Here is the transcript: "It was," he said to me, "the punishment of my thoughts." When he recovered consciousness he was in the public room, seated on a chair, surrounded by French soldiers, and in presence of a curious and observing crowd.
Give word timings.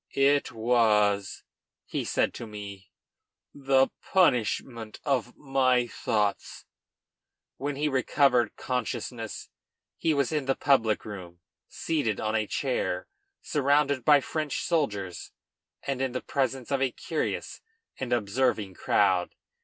"It 0.15 0.51
was," 0.51 1.43
he 1.85 2.03
said 2.03 2.33
to 2.33 2.47
me, 2.47 2.89
"the 3.53 3.89
punishment 4.01 4.99
of 5.05 5.37
my 5.37 5.85
thoughts." 5.85 6.65
When 7.57 7.75
he 7.75 7.87
recovered 7.87 8.55
consciousness 8.55 9.49
he 9.97 10.15
was 10.15 10.31
in 10.31 10.45
the 10.45 10.55
public 10.55 11.05
room, 11.05 11.39
seated 11.67 12.19
on 12.19 12.33
a 12.35 12.47
chair, 12.47 13.09
surrounded 13.43 14.03
by 14.03 14.21
French 14.21 14.63
soldiers, 14.63 15.33
and 15.83 16.01
in 16.01 16.19
presence 16.21 16.71
of 16.71 16.81
a 16.81 16.89
curious 16.89 17.61
and 17.99 18.11
observing 18.11 18.73
crowd. 18.73 19.35